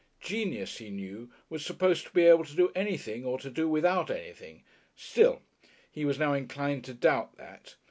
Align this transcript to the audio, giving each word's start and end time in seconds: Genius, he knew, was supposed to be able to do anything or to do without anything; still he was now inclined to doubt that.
Genius, 0.19 0.79
he 0.79 0.89
knew, 0.89 1.29
was 1.47 1.63
supposed 1.63 2.05
to 2.07 2.11
be 2.11 2.23
able 2.25 2.43
to 2.43 2.55
do 2.55 2.71
anything 2.73 3.23
or 3.23 3.37
to 3.37 3.51
do 3.51 3.69
without 3.69 4.09
anything; 4.09 4.63
still 4.95 5.43
he 5.91 6.05
was 6.05 6.17
now 6.17 6.33
inclined 6.33 6.83
to 6.83 6.93
doubt 6.95 7.37
that. 7.37 7.75